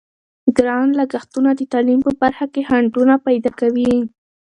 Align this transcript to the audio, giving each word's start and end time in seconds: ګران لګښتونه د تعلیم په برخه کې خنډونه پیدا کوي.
ګران 0.57 0.87
لګښتونه 0.99 1.49
د 1.55 1.61
تعلیم 1.71 1.99
په 2.03 2.11
برخه 2.21 2.45
کې 2.53 2.61
خنډونه 2.67 3.15
پیدا 3.25 3.51
کوي. 3.59 3.93